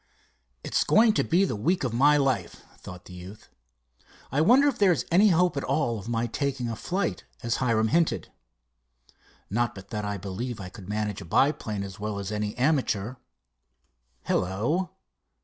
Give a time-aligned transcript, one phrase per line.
[0.63, 3.49] "It's going to be the week of my life," thought the youth.
[4.31, 7.89] "I wonder if there's any hope at all of my taking a flight, as Hiram
[7.89, 8.31] hinted.
[9.51, 13.17] Not but that I believe I could manage a biplane as well as any amateur.
[14.23, 14.89] Hello!"